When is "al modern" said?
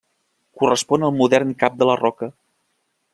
1.09-1.53